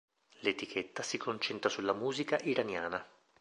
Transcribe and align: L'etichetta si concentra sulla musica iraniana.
L'etichetta 0.39 1.03
si 1.03 1.19
concentra 1.19 1.69
sulla 1.69 1.93
musica 1.93 2.39
iraniana. 2.41 3.07